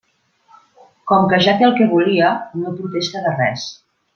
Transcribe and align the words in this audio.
Com 1.11 1.27
que 1.33 1.39
ja 1.47 1.53
té 1.61 1.67
el 1.69 1.77
que 1.81 1.89
volia, 1.93 2.33
no 2.63 2.73
protesta 2.81 3.25
de 3.29 3.39
res. 3.39 3.69